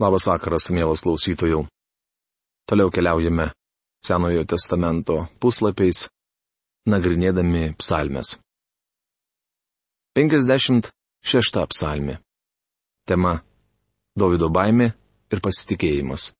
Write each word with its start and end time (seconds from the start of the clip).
Labas 0.00 0.24
vakaras, 0.24 0.70
mielas 0.72 1.02
klausytojų. 1.04 1.66
Toliau 2.64 2.88
keliaujame 2.88 3.52
Senojo 4.00 4.48
testamento 4.48 5.28
puslapiais, 5.42 6.08
nagrinėdami 6.88 7.76
psalmes. 7.76 8.40
56 10.16 10.88
psalmė. 11.74 12.16
Tema- 13.04 13.44
Davido 14.20 14.48
baimė 14.48 14.96
ir 15.32 15.40
pasitikėjimas. 15.44 16.32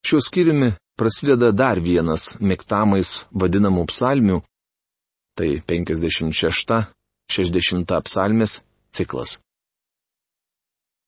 Šiuo 0.00 0.20
skyriumi 0.24 0.72
prasideda 0.96 1.52
dar 1.52 1.76
vienas 1.76 2.40
mėgtamais 2.40 3.28
vadinamų 3.36 3.84
psalmių- 3.92 4.40
tai 5.36 5.60
56-60 5.68 8.00
psalmės 8.08 8.64
ciklas. 8.96 9.36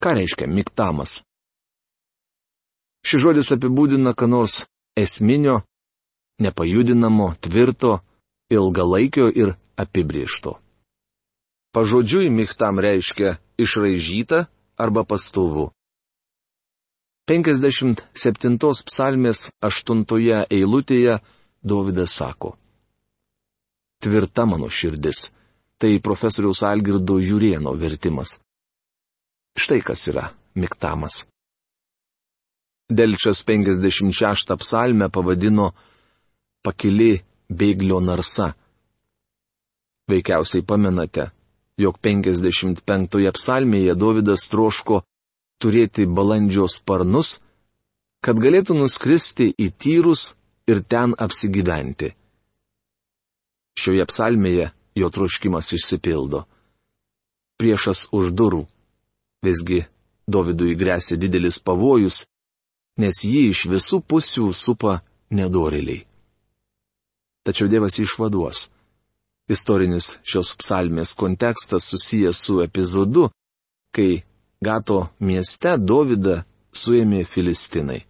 Ką 0.03 0.17
reiškia 0.19 0.49
miktamas? 0.51 1.21
Šis 3.07 3.23
žodis 3.23 3.53
apibūdina 3.55 4.15
ką 4.19 4.27
nors 4.31 4.63
esminio, 4.99 5.61
nepajudinamo, 6.43 7.29
tvirto, 7.45 8.01
ilgalaikio 8.51 9.29
ir 9.31 9.55
apibriešto. 9.79 10.59
Pažodžiui 11.73 12.31
miktam 12.35 12.83
reiškia 12.83 13.37
išraižyta 13.63 14.45
arba 14.77 15.07
pastovu. 15.07 15.71
57 17.31 18.59
psalmės 18.91 19.47
8 19.63 20.03
eilutėje 20.51 21.21
Dovydas 21.63 22.19
sako. 22.19 22.57
Tvirta 24.03 24.47
mano 24.51 24.67
širdis. 24.67 25.31
Tai 25.79 25.99
profesoriaus 26.03 26.63
Algirdo 26.67 27.21
Jurieno 27.23 27.73
vertimas. 27.79 28.41
Štai 29.59 29.81
kas 29.85 30.09
yra 30.09 30.31
miktamas. 30.55 31.27
Delčias 32.89 33.45
56 33.45 34.57
psalmę 34.61 35.09
pavadino 35.09 35.73
pakili 36.65 37.13
bėglio 37.49 38.01
narsa. 38.01 38.53
Veikiausiai 40.11 40.65
pamenate, 40.67 41.31
jog 41.79 41.99
55 42.03 43.33
psalmėje 43.39 43.95
Davidas 43.97 44.49
troško 44.53 45.03
turėti 45.63 46.07
balandžio 46.07 46.67
sparnus, 46.69 47.39
kad 48.25 48.39
galėtų 48.39 48.77
nuskristi 48.79 49.49
į 49.53 49.71
tyrus 49.79 50.33
ir 50.69 50.83
ten 50.83 51.15
apsigyventi. 51.19 52.13
Šioje 53.79 54.05
psalmėje 54.11 54.69
jo 55.01 55.09
troškimas 55.09 55.73
išsipildo. 55.79 56.45
Priešas 57.59 58.09
už 58.13 58.35
durų. 58.37 58.67
Visgi 59.43 59.83
Dovydui 60.31 60.77
grėsia 60.79 61.19
didelis 61.19 61.59
pavojus, 61.59 62.23
nes 63.03 63.25
jį 63.27 63.49
iš 63.51 63.65
visų 63.73 63.99
pusių 64.07 64.53
supa 64.55 65.01
nedoriliai. 65.35 66.05
Tačiau 67.43 67.67
Dievas 67.69 67.99
išvaduos. 67.99 68.69
Istorinis 69.51 70.13
šios 70.23 70.53
psalmės 70.61 71.17
kontekstas 71.19 71.89
susijęs 71.91 72.39
su 72.47 72.61
epizodu, 72.63 73.27
kai 73.91 74.23
Gato 74.63 75.09
mieste 75.19 75.75
Dovydą 75.79 76.45
suėmė 76.71 77.25
Filistinai. 77.27 78.05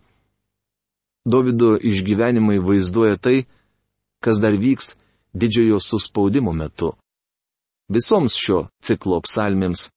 Dovydo 1.24 1.78
išgyvenimai 1.80 2.58
vaizduoja 2.60 3.16
tai, 3.16 3.46
kas 4.20 4.36
dar 4.42 4.52
vyks 4.52 4.92
didžiojo 5.32 5.80
suspaudimo 5.80 6.52
metu. 6.52 6.92
Visoms 7.88 8.36
šio 8.36 8.66
ciklo 8.84 9.22
psalmėms 9.24 9.88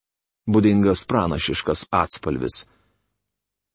būdingas 0.48 1.04
pranašiškas 1.10 1.88
atspalvis. 1.92 2.66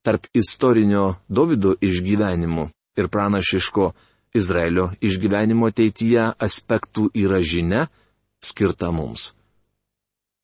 Tarp 0.05 0.27
istorinio 0.33 1.17
Davido 1.29 1.75
išgyvenimų 1.81 2.71
ir 2.97 3.09
pranašiško 3.09 3.91
Izraelio 4.35 4.91
išgyvenimo 5.03 5.69
ateityje 5.69 6.31
aspektų 6.39 7.11
yra 7.15 7.41
žinia 7.43 7.89
skirta 8.41 8.91
mums. 8.95 9.35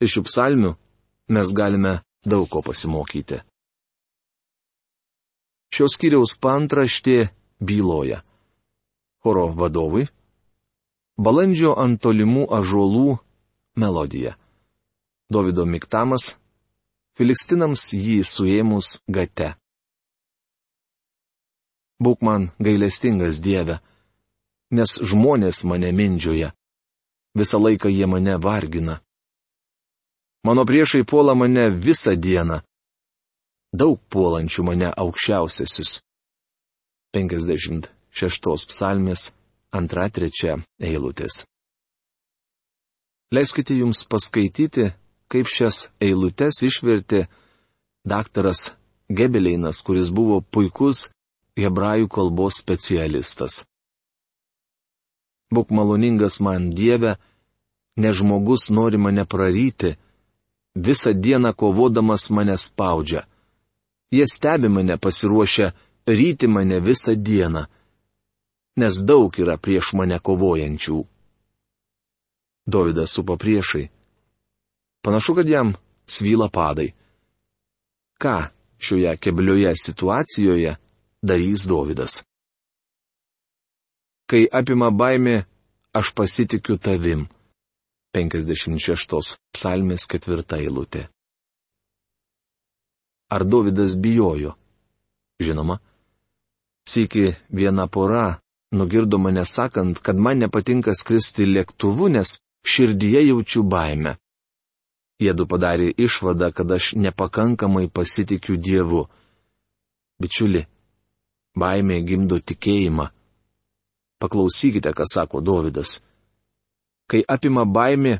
Iš 0.03 0.19
šių 0.19 0.23
psalmių 0.27 0.73
mes 1.33 1.53
galime 1.57 2.01
daug 2.27 2.49
ko 2.51 2.61
pasimokyti. 2.67 3.41
Šios 5.73 5.97
kiriaus 6.01 6.37
pantraštė 6.41 7.31
byloja. 7.61 8.23
Choro 9.23 9.49
vadovui. 9.57 10.07
Balandžio 11.17 11.73
ant 11.81 12.01
tolimų 12.03 12.45
ažuolų 12.53 13.17
melodija. 13.81 14.37
Davido 15.33 15.65
miktamas, 15.67 16.37
Filistinams 17.17 17.87
jį 17.97 18.21
suėmus 18.29 19.01
gate. 19.09 19.55
Būk 21.99 22.21
man 22.21 22.51
gailestingas 22.61 23.41
Dieve, 23.41 23.79
nes 24.71 24.93
žmonės 25.01 25.63
mane 25.65 25.91
mindžioja, 25.97 26.51
visą 27.35 27.59
laiką 27.59 27.89
jie 27.89 28.07
mane 28.07 28.37
vargina. 28.37 29.01
Mano 30.45 30.67
priešai 30.69 31.03
puola 31.09 31.35
mane 31.35 31.71
visą 31.73 32.13
dieną, 32.15 32.61
daug 33.73 33.99
puolančių 34.13 34.67
mane 34.69 34.93
aukščiausiasis. 34.93 36.03
56 37.17 38.69
psalmės 38.69 39.31
2-3 39.73 40.63
eilutės. 40.85 41.41
Leiskite 43.33 43.75
jums 43.75 44.05
paskaityti 44.07 44.93
kaip 45.29 45.49
šias 45.51 45.89
eilutes 46.01 46.63
išvertė 46.67 47.27
daktaras 48.07 48.73
Gebeleinas, 49.09 49.83
kuris 49.87 50.11
buvo 50.11 50.41
puikus 50.41 51.07
hebrajų 51.57 52.09
kalbos 52.11 52.59
specialistas. 52.63 53.65
Būk 55.55 55.71
maloningas 55.71 56.41
man 56.43 56.73
Dieve, 56.75 57.15
ne 57.97 58.11
žmogus 58.13 58.69
nori 58.75 58.99
mane 58.99 59.25
praryti, 59.25 59.95
visą 60.75 61.15
dieną 61.15 61.55
kovodamas 61.55 62.31
mane 62.31 62.57
spaudžia. 62.59 63.23
Jie 64.11 64.27
stebi 64.27 64.69
mane 64.69 64.99
pasiruošę 64.99 65.73
ryti 66.07 66.47
mane 66.49 66.81
visą 66.81 67.15
dieną, 67.15 67.67
nes 68.77 68.95
daug 69.07 69.39
yra 69.39 69.57
prieš 69.57 69.95
mane 69.95 70.19
kovojančių. 70.19 70.99
Dovydas 72.67 73.15
supa 73.15 73.37
priešai. 73.39 73.96
Panašu, 75.07 75.35
kad 75.35 75.49
jam 75.49 75.75
svyla 76.07 76.49
padai. 76.49 76.93
Ką 78.23 78.49
šioje 78.79 79.17
keblioje 79.17 79.73
situacijoje 79.79 80.77
darys 81.23 81.67
Dovydas? 81.71 82.25
Kai 84.27 84.49
apima 84.53 84.91
baimė, 84.91 85.45
aš 85.95 86.11
pasitikiu 86.11 86.75
tavim. 86.83 87.29
56 88.19 89.39
psalmės 89.55 90.09
ketvirta 90.11 90.59
eilutė. 90.59 91.07
Ar 93.31 93.47
Dovydas 93.47 93.95
bijojo? 93.95 94.57
Žinoma. 95.39 95.79
Sėki 96.83 97.31
viena 97.55 97.87
pora 97.87 98.41
nugirdo 98.75 99.23
mane 99.23 99.47
sakant, 99.47 100.03
kad 100.03 100.19
man 100.19 100.43
nepatinka 100.43 100.99
skristi 100.99 101.47
lėktuvu, 101.47 102.11
nes 102.11 102.41
širdyje 102.67 103.29
jaučiu 103.31 103.63
baimę. 103.63 104.19
Jėdu 105.23 105.47
padarė 105.49 105.89
išvadą, 105.97 106.51
kad 106.53 106.73
aš 106.77 106.93
nepakankamai 107.01 107.89
pasitikiu 107.89 108.59
Dievu. 108.61 109.07
Bičiuli, 110.21 110.67
baimė 111.57 112.03
gimdo 112.05 112.37
tikėjimą. 112.41 113.09
Paklausykite, 114.21 114.93
ką 114.93 115.09
sako 115.09 115.41
Dovydas. 115.41 115.99
Kai 117.09 117.23
apima 117.29 117.65
baimė, 117.65 118.19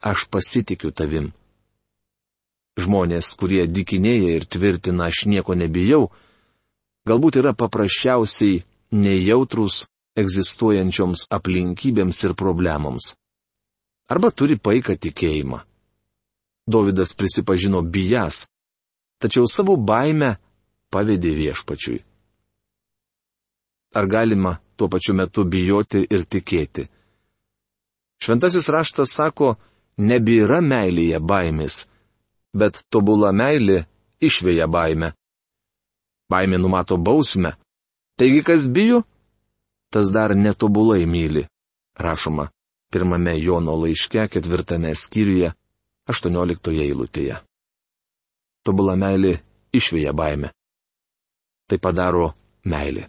aš 0.00 0.28
pasitikiu 0.32 0.92
tavim. 0.96 1.30
Žmonės, 2.80 3.34
kurie 3.36 3.66
dikinėja 3.68 4.36
ir 4.38 4.46
tvirtina, 4.48 5.10
aš 5.10 5.26
nieko 5.28 5.56
nebijau, 5.56 6.08
galbūt 7.08 7.40
yra 7.40 7.52
paprasčiausiai 7.52 8.62
nejautrus 8.92 9.84
egzistuojančioms 10.20 11.28
aplinkybėms 11.36 12.24
ir 12.24 12.36
problemoms. 12.38 13.14
Arba 14.10 14.32
turi 14.32 14.56
paiką 14.56 14.96
tikėjimą. 14.96 15.60
Davidas 16.70 17.12
prisipažino 17.18 17.82
bijas, 17.82 18.46
tačiau 19.20 19.48
savo 19.50 19.76
baimę 19.76 20.36
pavedė 20.92 21.32
viešpačiui. 21.38 21.98
Ar 23.98 24.06
galima 24.06 24.56
tuo 24.76 24.88
pačiu 24.88 25.14
metu 25.18 25.44
bijoti 25.44 26.04
ir 26.06 26.22
tikėti? 26.30 26.86
Šventasis 28.22 28.68
raštas 28.70 29.14
sako, 29.16 29.56
nebėra 29.98 30.60
meilėje 30.62 31.18
baimės, 31.18 31.86
bet 32.54 32.84
tobula 32.92 33.32
meilė 33.32 33.84
išvėja 34.22 34.68
baimę. 34.70 35.12
Baimė 36.30 36.60
numato 36.62 36.96
bausmę. 36.96 37.56
Taigi 38.20 38.44
kas 38.46 38.68
bijo? 38.68 39.02
Tas 39.90 40.12
dar 40.14 40.36
netobulai 40.36 41.02
myli. 41.06 41.46
Rašoma 41.98 42.46
pirmame 42.92 43.34
Jono 43.38 43.74
laiške 43.82 44.28
ketvirtame 44.30 44.94
skyriuje 44.94 45.50
18 46.10 46.74
eilutėje. 46.86 47.38
Tobula 48.66 48.96
meilė 48.98 49.38
išvėja 49.72 50.12
baimę. 50.16 50.50
Tai 51.70 51.78
padaro 51.78 52.32
meilė. 52.66 53.06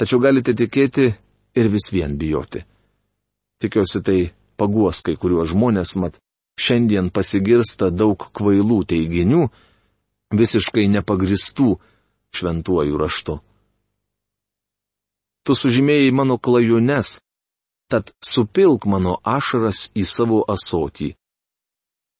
Tačiau 0.00 0.18
galite 0.18 0.54
tikėti 0.58 1.10
ir 1.54 1.68
vis 1.70 1.90
vien 1.92 2.16
bijoti. 2.18 2.64
Tikiuosi 3.62 4.02
tai 4.02 4.18
paguos 4.58 5.02
kai 5.06 5.14
kuriuos 5.20 5.52
žmonės, 5.52 5.94
mat 6.00 6.18
šiandien 6.58 7.10
pasigirsta 7.14 7.90
daug 7.94 8.18
kvailų 8.34 8.80
teiginių, 8.90 9.42
visiškai 10.34 10.88
nepagristų 10.96 11.76
šventuoju 12.34 12.98
raštu. 12.98 13.38
Tu 15.44 15.54
sužymėjai 15.54 16.10
mano 16.16 16.38
klajones, 16.40 17.18
tad 17.92 18.10
supilk 18.24 18.86
mano 18.88 19.18
ašaras 19.22 19.90
į 19.94 20.06
savo 20.08 20.40
asotį. 20.48 21.12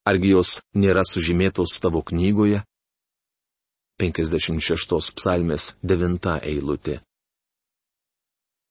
Argi 0.04 0.34
jos 0.34 0.58
nėra 0.76 1.00
sužymėtos 1.08 1.78
tavo 1.80 2.02
knygoje? 2.04 2.60
56 4.02 5.14
psalmės 5.16 5.70
9 5.80 6.28
eilutė. 6.42 6.98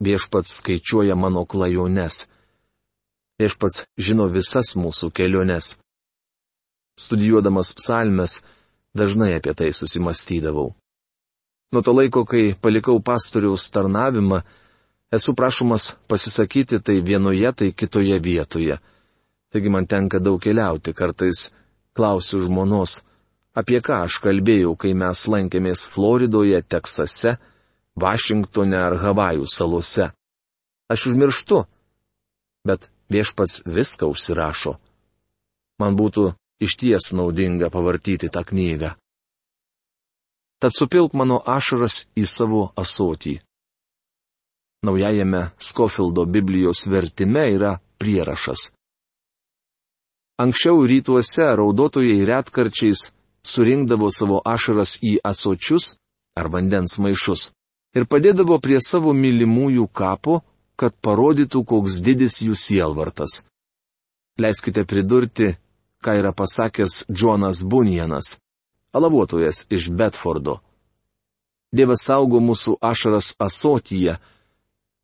Viešpats 0.04 0.60
skaičiuoja 0.60 1.16
mano 1.16 1.46
klajones. 1.50 2.28
Viešpats 3.42 3.86
žino 3.98 4.28
visas 4.30 4.76
mūsų 4.78 5.10
keliones. 5.16 5.78
Studijuodamas 7.00 7.74
psalmes, 7.74 8.42
dažnai 8.94 9.34
apie 9.40 9.56
tai 9.58 9.72
susimastydavau. 9.74 10.76
Nuo 11.74 11.82
to 11.82 11.98
laiko, 11.98 12.28
kai 12.30 12.54
palikau 12.54 13.00
pastoriaus 13.02 13.72
tarnavimą, 13.74 14.44
esu 15.10 15.34
prašomas 15.34 15.96
pasisakyti 16.06 16.78
tai 16.78 17.02
vienoje, 17.02 17.50
tai 17.58 17.72
kitoje 17.74 18.20
vietoje. 18.22 18.78
Taigi 19.54 19.70
man 19.70 19.86
tenka 19.86 20.20
daug 20.20 20.42
keliauti, 20.42 20.96
kartais 20.98 21.52
klausiu 21.94 22.42
žmonos, 22.42 23.02
apie 23.54 23.82
ką 23.86 24.04
aš 24.08 24.18
kalbėjau, 24.24 24.74
kai 24.76 24.96
mes 24.98 25.28
lankėmės 25.30 25.86
Floridoje, 25.94 26.64
Teksase, 26.66 27.38
Vašingtone 27.94 28.80
ar 28.80 28.98
Havajų 29.04 29.46
salose. 29.46 30.10
Aš 30.90 31.06
užmirštu, 31.12 31.62
bet 32.66 32.90
viešpats 33.14 33.62
viską 33.70 34.10
užsirašo. 34.10 34.74
Man 35.80 35.94
būtų 36.00 36.32
išties 36.66 37.14
naudinga 37.14 37.70
pavartyti 37.70 38.34
tą 38.34 38.42
knygą 38.50 38.96
tad 40.64 40.72
supilk 40.72 41.12
mano 41.20 41.42
ašaras 41.44 42.06
į 42.16 42.24
savo 42.24 42.62
asotį. 42.80 43.34
Naujajame 44.88 45.42
Skofildo 45.60 46.24
Biblijos 46.24 46.86
vertime 46.88 47.44
yra 47.52 47.72
prierašas. 48.00 48.70
Anksčiau 50.42 50.86
rytuose 50.90 51.46
raudotojai 51.56 52.26
retkarčiais 52.26 53.12
surinkdavo 53.46 54.10
savo 54.10 54.42
ašaras 54.46 54.98
į 55.04 55.20
asočius 55.24 55.94
ar 56.40 56.50
vandens 56.50 56.98
maišus 56.98 57.52
ir 57.94 58.08
padėdavo 58.10 58.58
prie 58.58 58.80
savo 58.82 59.14
mylimųjų 59.14 59.86
kapo, 59.94 60.42
kad 60.76 60.96
parodytų, 61.06 61.62
koks 61.70 62.00
didis 62.02 62.42
jų 62.42 62.56
sielvartas. 62.58 63.44
Leiskite 64.42 64.82
pridurti, 64.90 65.54
ką 66.02 66.18
yra 66.18 66.34
pasakęs 66.34 67.06
Džonas 67.14 67.62
Bunjanas 67.62 68.38
alavuotojas 68.94 69.68
iš 69.70 69.90
Betfordo. 69.90 70.60
Dievas 71.74 72.06
saugo 72.06 72.38
mūsų 72.42 72.78
ašaras 72.82 73.34
asotyje, 73.42 74.20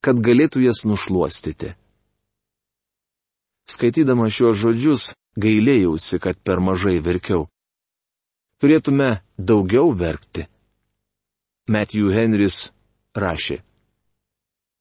kad 0.05 0.19
galėtų 0.21 0.61
jas 0.67 0.85
nušuostyti. 0.85 1.73
Skaitydama 3.69 4.29
šiuos 4.33 4.57
žodžius, 4.57 5.03
gailėjausi, 5.37 6.17
kad 6.23 6.39
per 6.41 6.61
mažai 6.63 6.97
verkiau. 7.05 7.45
Turėtume 8.59 9.19
daugiau 9.37 9.93
verkti. 9.95 10.47
Matthew 11.69 12.09
Henrys 12.15 12.71
rašė. 13.13 13.59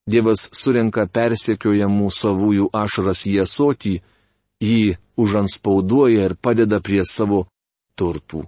Dievas 0.09 0.47
surenka 0.57 1.05
persekiojamų 1.05 2.09
savųjų 2.17 2.71
ašaras 2.73 3.27
į 3.29 3.35
asotį, 3.45 3.99
jį 4.65 4.97
užanspauduoja 5.21 6.25
ir 6.31 6.35
padeda 6.41 6.81
prie 6.81 7.05
savo 7.05 7.43
turtų. 7.99 8.47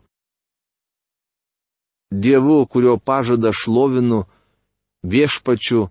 Dievu, 2.11 2.65
kurio 2.67 2.97
pažadą 2.97 3.53
šlovinu, 3.53 4.25
viešpačiu, 5.05 5.91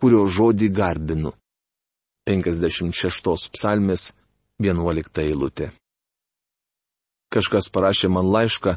kurio 0.00 0.24
žodį 0.26 0.72
garbinu. 0.80 1.36
56 2.30 3.50
psalmės 3.50 4.12
11 4.62 5.22
eilutė. 5.24 5.72
Kažkas 7.34 7.70
parašė 7.74 8.10
man 8.12 8.28
laišką, 8.30 8.76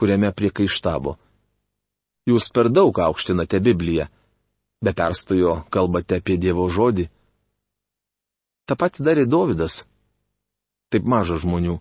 kuriame 0.00 0.30
priekaištavo. 0.32 1.16
Jūs 2.28 2.48
per 2.54 2.70
daug 2.72 2.96
aukštinate 2.96 3.60
Bibliją, 3.60 4.06
be 4.80 4.94
perstojo 4.96 5.58
kalbate 5.68 6.20
apie 6.20 6.38
Dievo 6.40 6.68
žodį. 6.72 7.08
Ta 8.64 8.76
pati 8.80 9.04
darė 9.04 9.26
Dovydas. 9.28 9.82
Taip 10.90 11.04
maža 11.04 11.36
žmonių, 11.42 11.76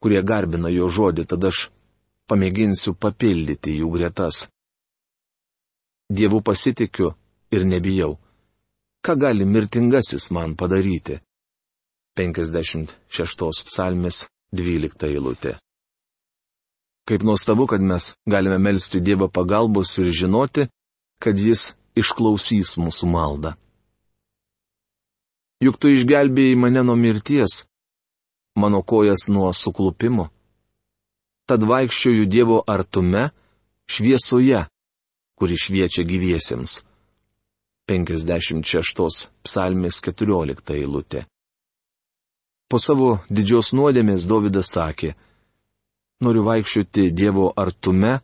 kurie 0.00 0.24
garbina 0.24 0.72
jo 0.72 0.88
žodį, 0.88 1.28
tada 1.28 1.52
aš 1.52 1.68
pamėginsiu 2.30 2.96
papildyti 2.96 3.76
jų 3.80 3.92
gretas. 3.92 4.46
Dievu 6.08 6.40
pasitikiu 6.40 7.12
ir 7.52 7.68
nebijau. 7.68 8.16
Ką 9.04 9.16
gali 9.20 9.44
mirtingasis 9.44 10.30
man 10.32 10.54
padaryti? 10.56 11.18
56 12.16 13.64
psalmės 13.68 14.24
12 14.54 15.08
eilutė. 15.10 15.56
Kaip 17.04 17.24
nuostabu, 17.26 17.66
kad 17.68 17.84
mes 17.84 18.14
galime 18.24 18.56
melstį 18.58 19.02
Dievą 19.04 19.28
pagalbos 19.28 19.92
ir 20.00 20.08
žinoti, 20.08 20.68
kad 21.20 21.36
Jis 21.36 21.74
išklausys 22.00 22.78
mūsų 22.80 23.10
maldą. 23.12 23.52
Juk 25.60 25.76
tu 25.80 25.92
išgelbėjai 25.92 26.56
mane 26.56 26.80
nuo 26.86 26.96
mirties, 26.96 27.64
mano 28.56 28.80
kojas 28.82 29.28
nuo 29.28 29.52
suklupimo 29.52 30.30
tad 31.46 31.64
vaikščioju 31.68 32.26
Dievo 32.26 32.62
artume, 32.66 33.28
šviesoje, 33.90 34.64
kuri 35.38 35.56
šviečia 35.60 36.04
gyviesiems. 36.08 36.80
56 37.90 39.28
psalmės 39.44 40.00
14 40.00 40.72
eilutė. 40.78 41.24
Po 42.68 42.80
savo 42.80 43.18
didžios 43.28 43.74
nuodėmės 43.76 44.24
Davidas 44.30 44.72
sakė, 44.72 45.12
noriu 46.24 46.46
vaikščioti 46.46 47.10
Dievo 47.12 47.50
artume, 47.56 48.18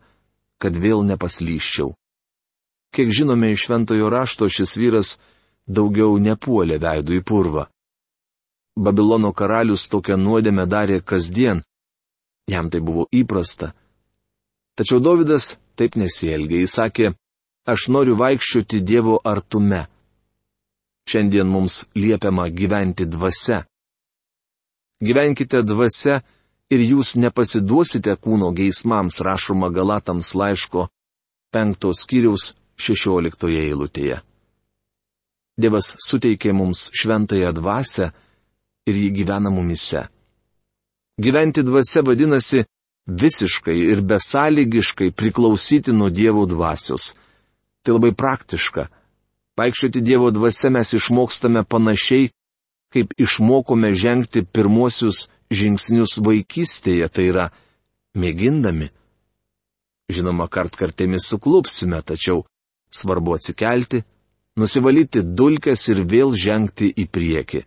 kad 0.57 0.73
vėl 0.73 1.05
nepaslyščiau. 1.05 1.93
Kiek 2.91 3.13
žinome 3.13 3.51
iš 3.53 3.67
šventojo 3.67 4.09
rašto, 4.09 4.49
šis 4.49 4.73
vyras 4.75 5.15
daugiau 5.67 6.17
nepuolė 6.17 6.81
veidų 6.81 7.21
į 7.21 7.23
purvą. 7.23 7.67
Babilono 8.75 9.29
karalius 9.31 9.85
tokią 9.93 10.17
nuodėmę 10.17 10.65
darė 10.65 11.01
kasdien, 11.05 11.61
Jam 12.49 12.69
tai 12.73 12.81
buvo 12.81 13.05
įprasta. 13.13 13.71
Tačiau 14.75 14.99
Davidas 15.03 15.53
taip 15.77 15.95
nesielgė. 15.95 16.63
Jis 16.63 16.73
sakė, 16.79 17.11
aš 17.65 17.87
noriu 17.87 18.15
vaikščioti 18.17 18.81
Dievo 18.81 19.19
artume. 19.25 19.85
Šiandien 21.09 21.47
mums 21.47 21.85
liepiama 21.95 22.47
gyventi 22.49 23.05
dvasia. 23.05 23.63
Gyvenkite 25.01 25.63
dvasia 25.65 26.21
ir 26.71 26.81
jūs 26.85 27.15
nepasiduosite 27.17 28.15
kūno 28.21 28.51
geismams, 28.55 29.21
rašoma 29.21 29.69
Galatams 29.73 30.33
laiško 30.37 30.87
penktos 31.51 32.05
skyriaus 32.05 32.53
šešioliktoje 32.79 33.65
eilutėje. 33.67 34.21
Dievas 35.61 35.95
suteikė 35.99 36.53
mums 36.55 36.87
šventąją 36.95 37.51
dvasę 37.57 38.11
ir 38.87 38.95
ji 38.95 39.09
gyvena 39.17 39.51
mumise. 39.53 40.07
Gyventi 41.21 41.61
dvasia 41.65 42.01
vadinasi 42.07 42.63
visiškai 43.07 43.75
ir 43.91 44.01
besąlygiškai 44.01 45.11
priklausyti 45.11 45.93
nuo 45.93 46.09
Dievo 46.09 46.45
dvasios. 46.45 47.11
Tai 47.81 47.97
labai 47.97 48.13
praktiška. 48.13 48.87
Vaikščioti 49.57 50.01
Dievo 50.05 50.29
dvasia 50.33 50.71
mes 50.73 50.93
išmokstame 50.97 51.63
panašiai, 51.67 52.29
kaip 52.93 53.13
išmokome 53.17 53.91
žengti 53.95 54.43
pirmuosius 54.45 55.27
žingsnius 55.51 56.19
vaikystėje, 56.23 57.07
tai 57.11 57.27
yra 57.31 57.45
mėgindami. 58.17 58.89
Žinoma, 60.11 60.47
kart 60.51 60.75
kartėmis 60.75 61.27
suklupsime, 61.31 62.01
tačiau 62.03 62.43
svarbu 62.91 63.37
atsikelti, 63.37 64.01
nusivalyti 64.59 65.23
dulkes 65.23 65.87
ir 65.93 66.03
vėl 66.07 66.35
žengti 66.35 66.91
į 66.91 67.07
priekį. 67.07 67.63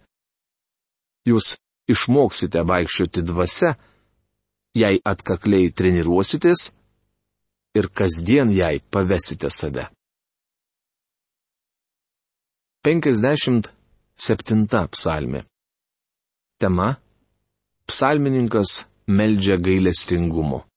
Jūs 1.28 1.54
išmoksite 1.88 2.64
vaikščioti 2.68 3.25
dvasia, 3.25 3.75
jei 4.76 5.00
atkakliai 5.00 5.73
treniruositės 5.73 6.71
ir 7.78 7.88
kasdien 7.88 8.52
jai 8.52 8.78
pavesite 8.92 9.50
save. 9.50 9.88
57 12.84 13.72
psalmė. 14.92 15.40
Tema- 16.60 17.00
Psalmininkas 17.88 18.84
meldžia 19.08 19.56
gailestingumo. 19.56 20.68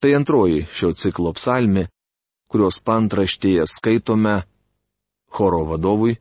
Tai 0.00 0.14
antroji 0.16 0.64
šio 0.72 0.96
ciklo 0.96 1.34
psalmi, 1.36 1.84
kurios 2.48 2.80
pantraštėje 2.80 3.66
skaitome 3.68 4.48
choro 5.28 5.68
vadovui, 5.68 6.16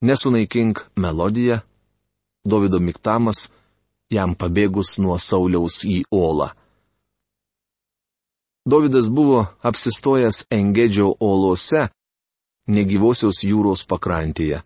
nesunaikink 0.00 0.88
melodiją, 0.96 1.60
Davido 2.44 2.80
miktamas, 2.80 3.50
jam 4.08 4.32
pabėgus 4.32 4.96
nuo 4.98 5.18
Sauliaus 5.18 5.84
į 5.84 6.04
Olą. 6.08 6.56
Davidas 8.64 9.12
buvo 9.12 9.44
apsistojęs 9.60 10.46
Engedžio 10.48 11.12
olose, 11.20 11.90
negyvosios 12.66 13.42
jūros 13.44 13.84
pakrantėje. 13.88 14.62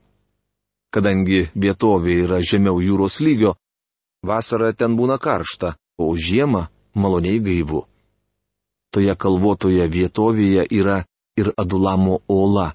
Kadangi 0.95 1.49
vietovė 1.55 2.15
yra 2.25 2.41
žemiau 2.41 2.81
jūros 2.81 3.19
lygio, 3.21 3.55
vasarą 4.25 4.73
ten 4.73 4.97
būna 4.97 5.19
karšta, 5.21 5.75
o 5.99 6.15
žiemą 6.17 6.69
maloniai 6.95 7.41
gaivu. 7.45 7.85
Toje 8.95 9.15
kalvotoje 9.15 9.85
vietovėje 9.93 10.65
yra 10.73 11.03
ir 11.37 11.53
Adulamo 11.57 12.21
ola. 12.29 12.73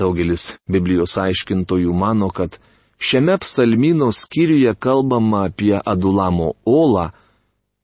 Daugelis 0.00 0.56
Biblijos 0.64 1.18
aiškintojų 1.20 1.92
mano, 1.92 2.30
kad 2.32 2.56
šiame 2.96 3.36
psalmino 3.42 4.08
skyriuje 4.16 4.72
kalbama 4.80 5.44
apie 5.50 5.76
Adulamo 5.76 6.54
olą, 6.64 7.10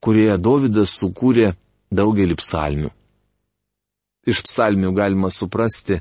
kurioje 0.00 0.38
Davidas 0.40 0.96
sukūrė 0.96 1.52
daugelį 1.92 2.38
psalmių. 2.40 2.90
Iš 4.26 4.42
psalmių 4.42 4.90
galima 4.96 5.28
suprasti, 5.30 6.00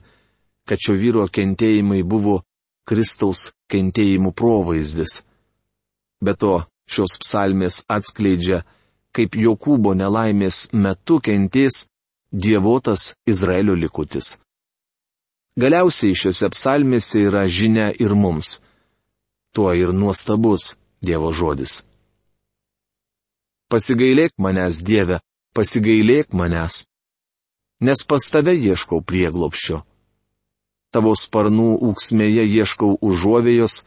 kad 0.67 0.81
šio 0.81 0.95
vyro 0.99 1.25
kentėjimai 1.29 2.03
buvo 2.03 2.41
Kristaus 2.85 3.51
kentėjimų 3.71 4.31
provaizdis. 4.37 5.21
Be 6.21 6.33
to, 6.37 6.65
šios 6.89 7.17
psalmės 7.21 7.83
atskleidžia, 7.89 8.63
kaip 9.15 9.37
Jokūbo 9.39 9.95
nelaimės 9.97 10.67
metu 10.73 11.19
kentės 11.23 11.85
dievotas 12.31 13.13
Izraelio 13.25 13.75
likutis. 13.75 14.35
Galiausiai 15.55 16.15
šiuose 16.19 16.49
psalmėse 16.51 17.21
yra 17.29 17.45
žinia 17.47 17.91
ir 17.95 18.13
mums. 18.13 18.59
Tuo 19.55 19.71
ir 19.71 19.93
nuostabus 19.95 20.73
Dievo 21.05 21.29
žodis. 21.31 21.83
Pasigailėk 23.71 24.33
manęs, 24.41 24.81
Dieve, 24.83 25.19
pasigailėk 25.55 26.33
manęs, 26.33 26.83
nes 27.81 28.03
pas 28.09 28.25
tave 28.31 28.55
ieškau 28.57 29.01
prieglopščio. 29.01 29.83
Tavo 30.95 31.11
sparnų 31.19 31.73
ūksmėje 31.89 32.45
ieškau 32.47 32.93
užuovėjos, 33.03 33.81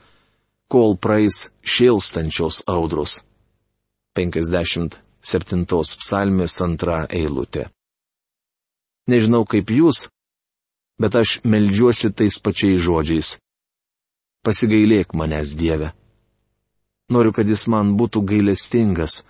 kol 0.68 0.98
praeis 1.00 1.46
šėlstančios 1.64 2.60
audros. 2.68 3.22
57 4.18 5.64
psalmės 6.02 6.58
antra 6.60 7.06
eilutė. 7.08 7.70
Nežinau 9.08 9.46
kaip 9.48 9.72
jūs, 9.72 10.02
bet 11.00 11.16
aš 11.16 11.38
melžiuosi 11.48 12.10
tais 12.12 12.36
pačiais 12.44 12.82
žodžiais. 12.84 13.38
Pasigailėk 14.44 15.14
manęs, 15.16 15.54
Dieve. 15.56 15.94
Noriu, 17.08 17.32
kad 17.32 17.48
jis 17.48 17.64
man 17.72 17.94
būtų 17.96 18.20
gailestingas. 18.28 19.22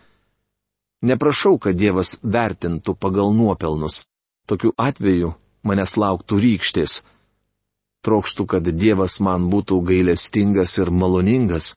Neprašau, 1.07 1.61
kad 1.63 1.79
Dievas 1.79 2.17
vertintų 2.23 2.97
pagal 2.99 3.31
nuopelnus. 3.39 4.03
Tokiu 4.51 4.75
atveju 4.75 5.37
manęs 5.63 5.95
lauktų 5.95 6.41
rykštės. 6.43 6.99
Trokštų, 8.07 8.47
kad 8.47 8.69
Dievas 8.69 9.19
man 9.25 9.49
būtų 9.51 9.81
gailestingas 9.91 10.79
ir 10.79 10.91
maloningas. 10.95 11.75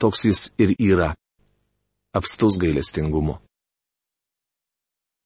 Toks 0.00 0.24
jis 0.24 0.40
ir 0.58 0.72
yra. 0.78 1.12
Apstus 2.16 2.56
gailestingumu. 2.58 3.38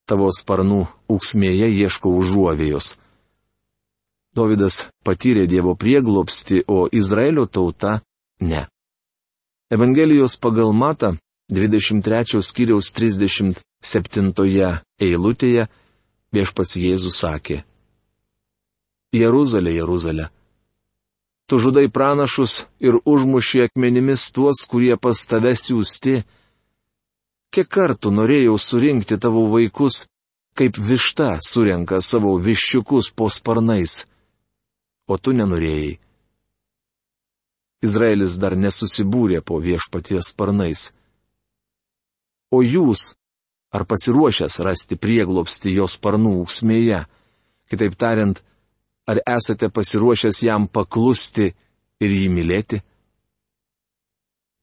Tavo 0.05 0.27
sparnų 0.35 0.83
ūksmėje 1.09 1.71
ieškau 1.81 2.11
užuovėjos. 2.19 2.93
Davidas 4.35 4.83
patyrė 5.07 5.47
Dievo 5.47 5.73
prieglopsti, 5.79 6.65
o 6.67 6.85
Izraelio 6.91 7.47
tauta 7.47 8.01
ne. 8.39 8.67
Evangelijos 9.71 10.35
pagal 10.37 10.75
Mata 10.75 11.15
23 11.49 12.41
skyriaus 12.43 12.91
37 12.91 13.55
eilutėje 14.99 15.67
viešpas 16.35 16.75
Jėzus 16.77 17.21
sakė. 17.23 17.63
Jeruzalė, 19.15 19.75
Jeruzalė. 19.79 20.29
Tu 21.45 21.59
žudai 21.61 21.85
pranašus 21.93 22.65
ir 22.81 22.97
užmuši 23.05 23.67
akmenimis 23.67 24.31
tuos, 24.33 24.63
kurie 24.69 24.95
pas 24.97 25.19
tave 25.29 25.53
siūsti. 25.53 26.17
Kiek 27.53 27.69
kartų 27.69 28.11
norėjau 28.17 28.57
surinkti 28.59 29.19
tavo 29.21 29.45
vaikus, 29.53 30.07
kaip 30.57 30.81
višta 30.81 31.35
surenka 31.45 32.01
savo 32.01 32.33
viščiukus 32.41 33.13
po 33.13 33.29
sparnais 33.29 34.01
o 35.07 35.17
tu 35.17 35.33
nenorėjai. 35.37 35.95
Izraelis 37.85 38.39
dar 38.41 38.55
nesusibūrė 38.57 39.43
po 39.45 39.59
viešpaties 39.61 40.31
sparnais. 40.33 40.89
O 42.49 42.63
jūs, 42.65 43.13
ar 43.75 43.85
pasiruošęs 43.85 44.57
rasti 44.65 44.97
prieglopsti 44.97 45.73
jos 45.75 45.97
sparnų 45.99 46.33
ūksmėje? 46.41 47.03
Kitaip 47.69 47.97
tariant, 47.99 48.41
ar 49.09 49.21
esate 49.37 49.69
pasiruošęs 49.69 50.41
jam 50.47 50.67
paklusti 50.67 51.51
ir 52.01 52.15
jį 52.19 52.29
mylėti? 52.33 52.81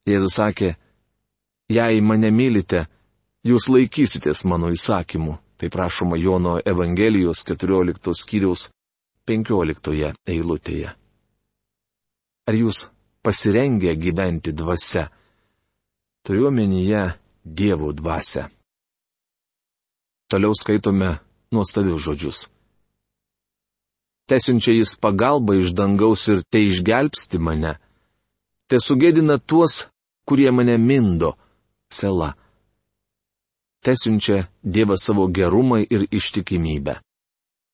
Jėzus 0.09 0.35
sakė, 0.35 0.73
jei 1.71 2.01
mane 2.03 2.31
mylite, 2.31 2.85
jūs 3.47 3.69
laikysitės 3.71 4.43
mano 4.45 4.71
įsakymų. 4.73 5.39
Tai 5.63 5.69
prašoma 5.71 6.17
Jono 6.19 6.57
Evangelijos 6.59 7.45
14 7.47 8.11
skyriaus 8.19 8.65
15 9.23 10.09
eilutėje. 10.27 10.89
Ar 12.43 12.57
jūs 12.57 12.89
pasirengę 13.23 13.93
gyventi 13.95 14.51
dvasia? 14.51 15.05
Turiuomenyje 16.27 17.03
Dievo 17.45 17.93
dvasia. 17.95 18.49
Toliau 20.27 20.51
skaitome 20.55 21.13
nuostabius 21.51 22.03
žodžius. 22.03 22.49
Tesinčia 24.29 24.73
jis 24.73 24.95
pagalba 24.95 25.55
iš 25.59 25.73
dangaus 25.75 26.27
ir 26.31 26.43
te 26.49 26.61
išgelbsti 26.63 27.39
mane. 27.39 27.75
Te 28.67 28.79
sugėdina 28.79 29.37
tuos, 29.39 29.87
kurie 30.27 30.51
mane 30.51 30.77
mindo. 30.79 31.33
Sela. 31.91 32.33
Tesinčia 33.83 34.47
Dievas 34.63 35.03
savo 35.05 35.27
gerumą 35.27 35.83
ir 35.83 36.07
ištikimybę. 36.07 37.01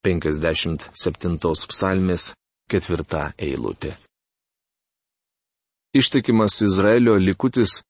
57 0.03 1.37
psalmės 1.69 2.33
ketvirta 2.71 3.33
eilutė. 3.37 3.93
Ištikimas 5.93 6.61
Izraelio 6.65 7.15
likutis 7.17 7.81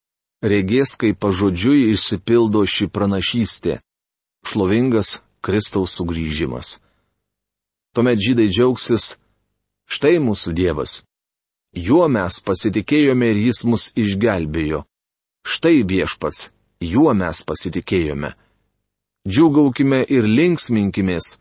regės, 0.42 0.96
kaip 1.00 1.18
pažodžiui 1.20 1.90
išsipildo 1.94 2.64
ši 2.66 2.88
pranašystė- 2.92 3.80
šlovingas 4.48 5.20
Kristaus 5.40 5.96
sugrįžimas. 5.96 6.78
Tuomet 7.94 8.20
žydai 8.22 8.46
džiaugsis, 8.46 9.16
štai 9.90 10.20
mūsų 10.22 10.54
Dievas. 10.54 11.00
Juo 11.74 12.06
mes 12.10 12.38
pasitikėjome 12.46 13.30
ir 13.32 13.40
jis 13.48 13.64
mus 13.66 13.88
išgelbėjo. 13.98 14.84
Štai 15.46 15.82
viešpats, 15.86 16.50
juo 16.82 17.10
mes 17.14 17.42
pasitikėjome. 17.46 18.30
Džiugaukime 19.26 20.04
ir 20.06 20.26
linksminkimės, 20.26 21.36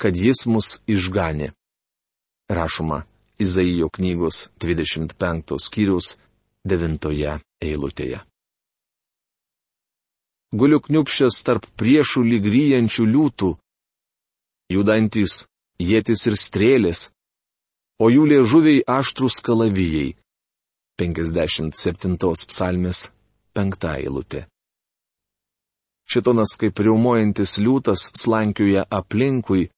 kad 0.00 0.16
jis 0.16 0.46
mus 0.48 0.80
išganė. 0.88 1.52
Rašoma 2.48 3.04
Izaijo 3.38 3.88
knygos 3.92 4.48
25 4.60 5.56
skyrius 5.60 6.16
9 6.64 7.38
eilutėje. 7.60 8.20
Guliu 10.52 10.80
kniupšęs 10.84 11.40
tarp 11.44 11.64
priešų 11.80 12.24
lygryjančių 12.28 13.06
liūtų, 13.08 13.48
judantis 14.72 15.46
jėtis 15.80 16.26
ir 16.28 16.36
strėlės, 16.36 17.10
o 18.02 18.10
jų 18.10 18.26
liežuviai 18.32 18.82
aštrus 18.86 19.40
kalavijai. 19.44 20.16
57 21.00 22.18
psalmės 22.48 23.06
5 23.56 23.86
eilutė. 23.96 24.46
Šitonas 26.08 26.52
kaip 26.60 26.78
riaumojantis 26.84 27.56
liūtas 27.58 28.10
slankioja 28.18 28.84
aplinkui, 28.90 29.70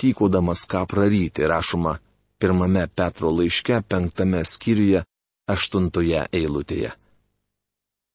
tykodamas 0.00 0.64
ką 0.66 0.82
praryti, 0.90 1.46
rašoma 1.46 1.98
pirmame 2.38 2.88
Petro 2.88 3.30
laiške, 3.30 3.78
penktame 3.88 4.42
skyriuje, 4.44 5.04
aštuntoje 5.48 6.26
eilutėje. 6.32 6.90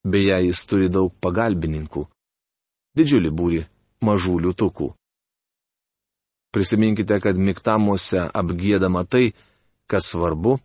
Beje, 0.06 0.38
jis 0.48 0.62
turi 0.70 0.90
daug 0.90 1.14
pagalbininkų. 1.24 2.04
Didžiulį 2.98 3.32
būrį 3.40 3.62
mažų 4.06 4.36
liutukų. 4.46 4.92
Prisiminkite, 6.52 7.20
kad 7.22 7.38
miktamuose 7.38 8.24
apgėdama 8.34 9.04
tai, 9.06 9.34
kas 9.90 10.10
svarbu, 10.14 10.58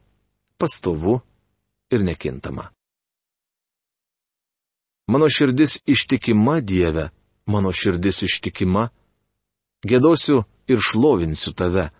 pastovu 0.58 1.18
ir 1.92 2.04
nekintama. 2.04 2.70
Mano 5.06 5.28
širdis 5.28 5.82
ištikima 5.86 6.60
Dieve, 6.60 7.10
mano 7.46 7.72
širdis 7.72 8.22
ištikima, 8.24 8.88
gėdosiu 9.84 10.44
ir 10.68 10.80
šlovinsiu 10.80 11.52
tave. 11.52 11.90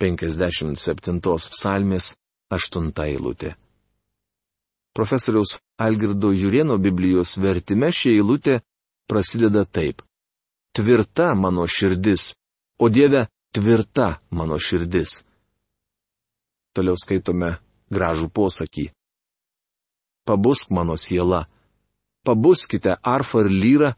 57 0.00 1.20
psalmės 1.52 2.14
8 2.52 2.90
eilutė. 3.04 3.54
Profesoriaus 4.96 5.58
Algirdo 5.80 6.32
Jurieno 6.32 6.76
Biblijos 6.80 7.36
vertime 7.40 7.88
ši 7.92 8.16
eilutė 8.16 8.58
prasideda 9.08 9.64
taip. 9.64 10.02
Tvirta 10.76 11.34
mano 11.34 11.64
širdis, 11.68 12.34
o 12.78 12.88
Dieve, 12.88 13.26
tvirta 13.52 14.20
mano 14.30 14.58
širdis. 14.60 15.22
Toliau 16.76 16.96
skaitome 17.00 17.56
gražų 17.92 18.28
posakį. 18.28 18.90
Pabusk 20.26 20.72
mano 20.74 20.96
siela, 21.00 21.46
pabuskite 22.26 22.98
arfą 23.00 23.46
ir 23.46 23.50
lyrą, 23.52 23.90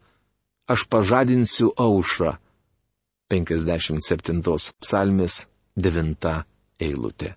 aš 0.69 0.85
pažadinsiu 0.87 1.73
aušrą. 1.75 2.37
57 3.29 4.41
psalmis 4.81 5.45
9 5.77 6.29
eilutė. 6.81 7.35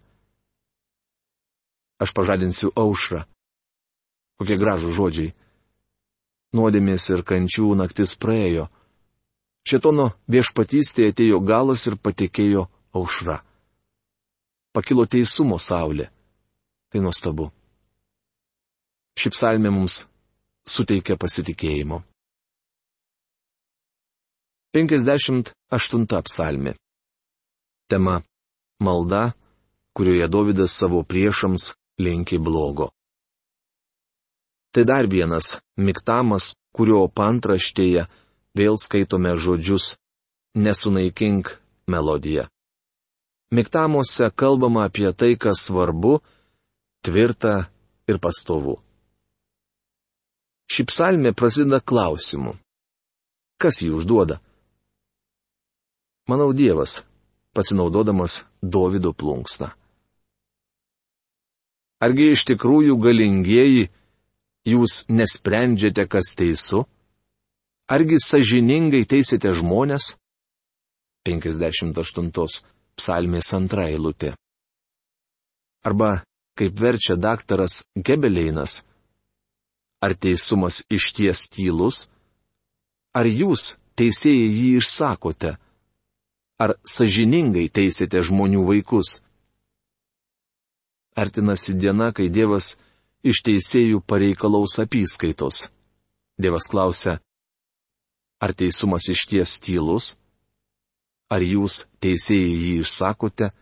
Aš 2.00 2.12
pažadinsiu 2.16 2.72
aušrą. 2.74 3.26
Kokie 4.40 4.56
gražų 4.58 4.92
žodžiai. 4.96 5.34
Nuodėmės 6.56 7.08
ir 7.12 7.22
kančių 7.24 7.74
naktis 7.78 8.16
praėjo. 8.18 8.66
Šetono 9.68 10.10
viešpatystėje 10.32 11.12
atėjo 11.12 11.40
galas 11.46 11.86
ir 11.86 11.96
patikėjo 11.96 12.66
aušra. 12.98 13.38
Pakilo 14.74 15.04
teisumo 15.06 15.58
saulė. 15.60 16.08
Tai 16.92 17.00
nuostabu. 17.04 17.50
Ši 19.16 19.30
psalmė 19.32 19.70
mums 19.72 20.02
suteikia 20.68 21.16
pasitikėjimo. 21.20 22.02
58 24.72 26.22
psalmė. 26.24 26.74
Tema- 27.88 28.22
malda, 28.86 29.32
kurioje 29.92 30.28
Davidas 30.32 30.72
savo 30.72 31.02
priešams 31.04 31.74
linki 32.00 32.38
blogo. 32.38 32.88
Tai 34.72 34.84
dar 34.88 35.04
vienas 35.06 35.60
miktamas, 35.76 36.54
kurio 36.72 37.04
pantraštėje 37.08 38.06
vėl 38.58 38.76
skaitome 38.80 39.34
žodžius 39.36 39.96
Nesunaikink 40.54 41.56
melodiją. 41.88 42.48
Miktamuose 43.52 44.30
kalbama 44.36 44.84
apie 44.88 45.12
tai, 45.12 45.36
kas 45.36 45.66
svarbu, 45.68 46.20
tvirta 47.04 47.68
ir 48.08 48.20
pastovu. 48.20 48.78
Ši 50.72 50.84
psalmė 50.88 51.32
prasideda 51.36 51.80
klausimu. 51.80 52.54
Kas 53.60 53.82
jį 53.84 53.92
užduoda? 53.98 54.40
Manau 56.28 56.52
Dievas, 56.56 57.02
pasinaudodamas 57.52 58.44
Davido 58.62 59.12
plunksną. 59.12 59.72
Argi 62.02 62.32
iš 62.34 62.46
tikrųjų 62.48 62.96
galingieji, 62.98 63.84
jūs 64.66 65.04
nesprendžiate, 65.12 66.08
kas 66.10 66.32
teisu? 66.38 66.86
Argi 67.90 68.18
sažiningai 68.22 69.04
teisite 69.08 69.54
žmonės? 69.58 70.14
58 71.26 72.62
psalmės 72.98 73.52
antra 73.54 73.88
eilutė. 73.90 74.34
Arba, 75.86 76.22
kaip 76.58 76.78
verčia 76.78 77.16
daktaras 77.16 77.82
Gebeleinas, 77.96 78.82
ar 80.02 80.14
teisumas 80.14 80.82
iš 80.90 81.10
ties 81.16 81.48
tylus? 81.50 82.08
Ar 83.14 83.26
jūs, 83.26 83.76
teisėjai, 83.98 84.48
jį 84.50 84.70
išsakote? 84.78 85.56
ar 86.62 86.76
sažiningai 86.86 87.66
teisėte 87.74 88.22
žmonių 88.22 88.62
vaikus. 88.68 89.18
Artinasi 91.18 91.74
diena, 91.76 92.12
kai 92.16 92.28
Dievas 92.32 92.76
iš 93.26 93.42
teisėjų 93.46 94.00
pareikalaus 94.08 94.78
apyskaitos. 94.82 95.66
Dievas 96.40 96.68
klausia, 96.70 97.18
ar 98.42 98.52
teisumas 98.58 99.08
iš 99.08 99.26
ties 99.30 99.58
tylus? 99.62 100.16
Ar 101.32 101.40
jūs, 101.40 101.84
teisėjai, 102.02 102.56
jį 102.64 102.72
išsakote? 102.82 103.52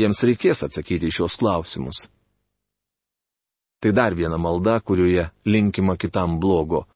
Jiems 0.00 0.24
reikės 0.26 0.64
atsakyti 0.66 1.12
šios 1.14 1.36
klausimus. 1.38 2.08
Tai 3.78 3.92
dar 3.92 4.16
viena 4.16 4.38
malda, 4.40 4.80
kurioje 4.80 5.28
linkima 5.44 5.94
kitam 6.00 6.40
blogo. 6.40 6.86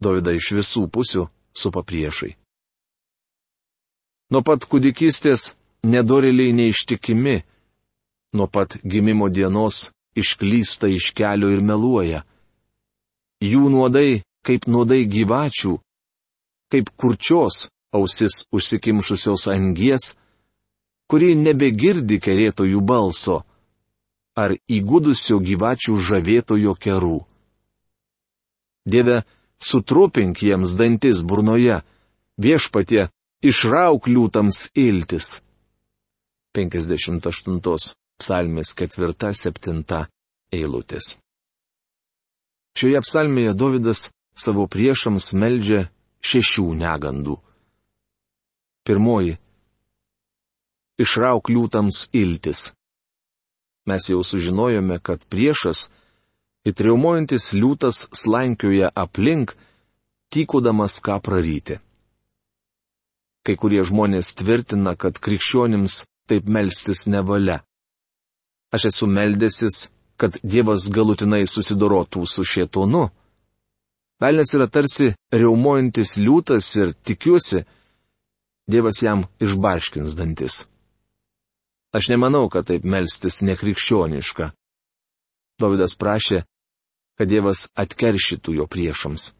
Dovida 0.00 0.32
iš 0.32 0.52
visų 0.56 0.86
pusių 0.94 1.26
supa 1.52 1.82
priešai. 1.82 2.32
Nuo 4.32 4.40
pat 4.46 4.64
kūdikystės 4.70 5.52
nedoriliai 5.84 6.54
neištikimi, 6.56 7.36
nuo 8.38 8.46
pat 8.48 8.78
gimimo 8.82 9.28
dienos 9.28 9.90
išklysta 10.16 10.88
iš 10.88 11.10
kelio 11.18 11.50
ir 11.52 11.60
meluoja. 11.60 12.22
Jų 13.44 13.68
nuodai 13.74 14.22
kaip 14.44 14.68
nuodai 14.70 15.04
gyvačių, 15.08 15.74
kaip 16.72 16.90
kurčios 17.00 17.68
ausis 17.94 18.44
užsikimšusios 18.54 19.46
angies, 19.52 20.12
kuri 21.10 21.34
nebegirdi 21.38 22.18
kerėtojų 22.22 22.80
balso, 22.82 23.42
ar 24.34 24.56
įgudusio 24.68 25.38
gyvačių 25.38 25.96
žavėtojo 26.08 26.74
kerų. 26.74 27.18
Dieve, 28.84 29.22
sutrupink 29.56 30.42
jiems 30.42 30.74
dantis 30.76 31.22
burnoje, 31.22 31.80
viešpatie, 32.36 33.08
išrauk 33.44 34.08
liūtams 34.10 34.68
iltis. 34.74 35.38
58 36.54 37.94
psalmės 38.20 38.74
4-7 38.78 40.04
eilutės. 40.54 41.14
Šioje 42.74 43.00
psalmėje 43.06 43.54
Davidas 43.54 44.08
savo 44.34 44.66
priešams 44.66 45.32
meldžia 45.38 45.88
šešių 46.24 46.66
negandų. 46.80 47.36
Pirmoji- 48.84 49.36
išrauk 51.04 51.48
liūtams 51.48 52.08
iltis. 52.12 52.72
Mes 53.86 54.08
jau 54.08 54.22
sužinojome, 54.24 54.98
kad 55.02 55.24
priešas, 55.28 55.90
įtriumuojantis 56.64 57.52
liūtas 57.52 58.08
slankioja 58.16 58.90
aplink, 58.94 59.56
tykodamas 60.32 61.00
ką 61.04 61.20
praryti. 61.20 61.78
Kai 63.44 63.56
kurie 63.60 63.84
žmonės 63.84 64.32
tvirtina, 64.40 64.96
kad 64.96 65.20
krikščionims 65.20 66.04
taip 66.28 66.48
melstis 66.48 67.04
nevalia. 67.06 67.60
Aš 68.72 68.88
esu 68.90 69.06
meldėsis, 69.06 69.90
kad 70.16 70.38
Dievas 70.42 70.88
galutinai 70.90 71.44
susidorotų 71.46 72.24
su 72.26 72.44
šietonu. 72.48 73.10
Velnes 74.22 74.52
yra 74.56 74.68
tarsi 74.70 75.12
reumojantis 75.32 76.16
liūtas 76.20 76.70
ir 76.80 76.94
tikiuosi, 77.06 77.64
Dievas 78.64 79.02
jam 79.04 79.26
išbarškins 79.44 80.14
dantis. 80.16 80.62
Aš 81.92 82.08
nemanau, 82.08 82.46
kad 82.48 82.64
taip 82.70 82.86
melstis 82.88 83.42
nekrikščioniška. 83.44 84.46
Davidas 85.60 85.98
prašė, 86.00 86.40
kad 87.20 87.28
Dievas 87.28 87.66
atkeršytų 87.76 88.56
jo 88.56 88.64
priešams. 88.64 89.34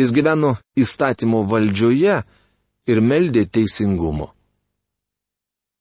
Jis 0.00 0.14
gyveno 0.16 0.54
įstatymo 0.80 1.42
valdžioje, 1.50 2.22
ir 2.88 3.00
meldė 3.04 3.44
teisingumo. 3.52 4.32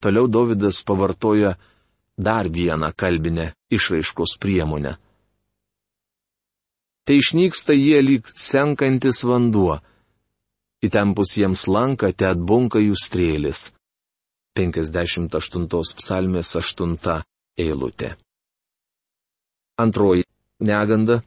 Toliau 0.04 0.28
Davidas 0.30 0.84
pavartoja 0.86 1.56
dar 2.18 2.50
vieną 2.52 2.92
kalbinę 2.94 3.54
išraiškos 3.74 4.38
priemonę. 4.42 4.98
Tai 7.08 7.16
išnyksta 7.16 7.76
jie 7.78 8.02
lyg 8.04 8.28
senkantis 8.36 9.24
vanduo. 9.24 9.80
Įtempus 10.84 11.38
jiems 11.40 11.64
lanką 11.72 12.12
te 12.12 12.28
atbunka 12.28 12.82
jų 12.84 12.98
strėlis. 13.00 13.72
58 14.60 15.68
psalmės 16.02 16.52
8 16.60 16.98
eilutė. 17.64 18.16
Antroji 19.80 20.26
neganda. 20.60 21.22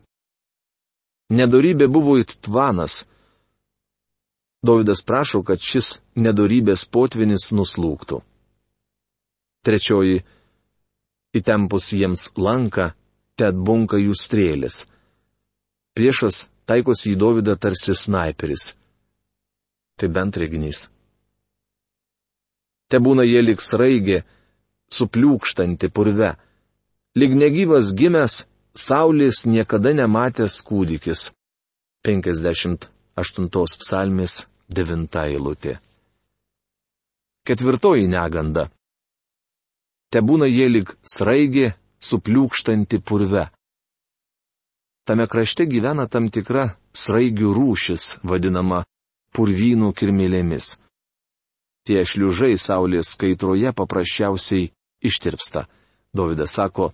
Nedorybė 1.30 1.86
buvo 1.88 2.18
it 2.18 2.34
tvanas, 2.42 3.04
Davidas 4.62 5.00
prašo, 5.02 5.40
kad 5.42 5.60
šis 5.64 6.00
nedorybės 6.20 6.84
potvinis 6.84 7.48
nuslūktų. 7.56 8.20
Trečioji- 9.64 10.20
įtempus 11.38 11.92
jiems 11.96 12.28
lanką, 12.36 12.92
te 13.36 13.48
atbunka 13.48 13.96
jų 13.96 14.12
strėlės. 14.12 14.84
Priešas 15.96 16.46
taikosi 16.70 17.12
į 17.14 17.18
Davidą 17.20 17.56
tarsi 17.58 17.96
sniperis. 17.98 18.74
Tai 19.98 20.08
bent 20.08 20.36
reginys. 20.40 20.86
Te 22.90 22.98
būna 22.98 23.26
jie 23.26 23.42
lik 23.42 23.60
sraigė, 23.62 24.22
supliūkštanti 24.90 25.90
purve. 25.94 26.32
Lig 27.18 27.34
negyvas 27.38 27.92
gimęs, 27.98 28.44
saulės 28.74 29.44
niekada 29.46 29.92
nematęs 29.94 30.56
kūdikis. 30.66 31.28
58 32.06 33.78
psalmės 33.82 34.44
9 34.70 35.18
eilutė. 35.26 35.76
Ketvirtoji 37.46 38.06
neganda. 38.08 38.68
Te 40.10 40.22
būna 40.22 40.46
jie 40.50 40.68
lik 40.70 40.94
sraigė, 41.06 41.74
supliūkštanti 42.02 43.00
purve. 43.06 43.46
Tame 45.10 45.26
krašte 45.26 45.64
gyvena 45.66 46.04
tam 46.06 46.28
tikra 46.30 46.68
sraigių 46.94 47.48
rūšis, 47.50 48.02
vadinama 48.22 48.84
purvynų 49.34 49.88
kirmėlėmis. 49.98 50.76
Tie 51.82 52.04
šliužai 52.06 52.52
saulės 52.54 53.08
skaitroje 53.16 53.72
paprasčiausiai 53.74 54.68
ištirpsta. 55.02 55.64
Dovydas 56.14 56.54
sako, 56.54 56.92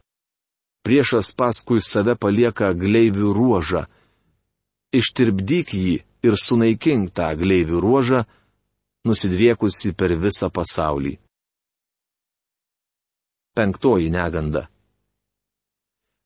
priešas 0.89 1.29
paskui 1.37 1.83
save 1.85 2.15
palieka 2.17 2.71
gleivių 2.73 3.35
ruožą. 3.37 3.83
Ištirpdyk 4.97 5.75
jį 5.77 5.97
ir 6.25 6.39
sunaikink 6.41 7.13
tą 7.13 7.29
gleivių 7.37 7.83
ruožą, 7.85 8.23
nusidriekusi 9.05 9.93
per 9.93 10.17
visą 10.17 10.49
pasaulį. 10.49 11.19
Penktoji 13.53 14.09
neganda. 14.09 14.65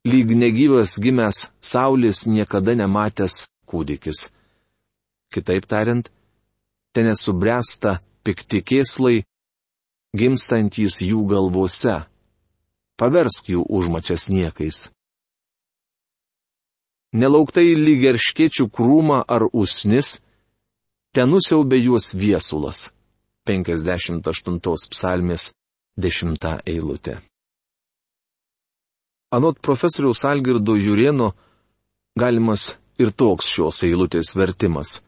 Lyg 0.04 0.28
negyvas 0.32 0.96
gimęs 0.96 1.50
Saulis 1.60 2.24
niekada 2.26 2.72
nematęs 2.74 3.34
kūdikis. 3.68 4.28
Kitaip 5.32 5.66
tariant, 5.68 6.08
ten 6.92 7.06
nesubręsta 7.10 8.00
pikti 8.24 8.62
kėslai, 8.64 9.20
gimstantys 10.16 11.00
jų 11.04 11.20
galvose. 11.28 12.00
Paversk 12.96 13.52
jų 13.52 13.66
užmačias 13.68 14.28
niekais. 14.32 14.88
Nelauktai 17.12 17.74
lyg 17.76 18.04
erškėčių 18.12 18.68
krūmą 18.72 19.22
ar 19.28 19.48
usnis, 19.52 20.18
ten 21.12 21.28
nusiaubė 21.32 21.80
juos 21.84 22.12
viesulas. 22.14 22.88
58 23.48 24.60
psalmės 24.92 25.50
10 25.98 26.46
eilutė. 26.66 27.18
Anot 29.30 29.60
profesoriaus 29.62 30.24
Algirdo 30.24 30.74
Jurieno 30.74 31.32
galimas 32.18 32.74
ir 32.98 33.12
toks 33.14 33.52
šios 33.54 33.84
eilutės 33.86 34.34
vertimas. 34.34 34.98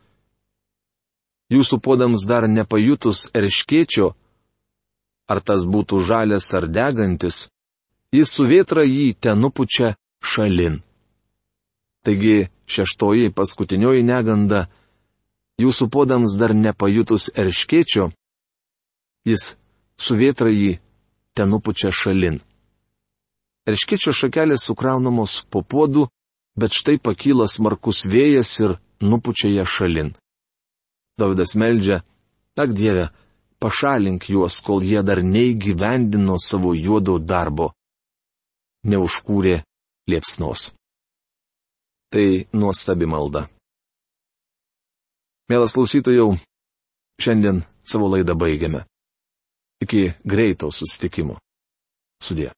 Jūsų 1.53 1.81
podams 1.85 2.23
dar 2.25 2.47
nepajutus 2.49 3.27
erškėčio, 3.35 4.13
ar 5.29 5.41
tas 5.43 5.67
būtų 5.67 5.99
žalias 6.07 6.47
ar 6.55 6.69
degantis, 6.71 7.49
jis 8.15 8.31
su 8.31 8.47
vėtra 8.47 8.87
jį 8.87 9.13
ten 9.21 9.43
nupučia 9.43 9.97
šalin. 10.23 10.79
Taigi 12.07 12.47
šeštoji 12.71 13.35
paskutinioji 13.35 14.07
neganda 14.07 14.69
jūsų 15.61 15.91
podams 15.91 16.39
dar 16.39 16.55
nepajutus 16.55 17.29
erškėčio, 17.35 18.09
jis 19.27 19.53
su 19.99 20.17
vėtra 20.19 20.51
jį 20.51 20.79
ten 21.35 21.51
nupučia 21.51 21.91
šalin. 21.91 22.41
Erškėčio 23.62 24.11
šakelės 24.11 24.64
sukraunamos 24.66 25.42
po 25.51 25.62
puodu, 25.62 26.09
bet 26.59 26.75
štai 26.75 26.98
pakyla 26.98 27.46
smarkus 27.46 28.03
vėjas 28.11 28.51
ir 28.64 28.75
nupučia 29.01 29.53
ją 29.53 29.66
šalin. 29.66 30.11
Davidas 31.18 31.55
meldžia, 31.55 32.01
tak 32.59 32.75
Dieve, 32.75 33.11
pašalink 33.62 34.27
juos, 34.33 34.59
kol 34.66 34.83
jie 34.83 35.03
dar 35.07 35.22
neįgyvendino 35.22 36.38
savo 36.42 36.75
juodo 36.75 37.18
darbo. 37.18 37.70
Neužkūrė 38.83 39.61
liepsnos. 40.11 40.72
Tai 42.11 42.27
nuostabi 42.53 43.07
malda. 43.07 43.46
Mielas 45.48 45.75
klausytojau, 45.77 46.35
šiandien 47.22 47.62
savo 47.87 48.11
laidą 48.11 48.35
baigiame. 48.35 48.83
Iki 49.83 50.03
greito 50.27 50.70
susitikimo. 50.75 51.38
Sudė. 52.22 52.51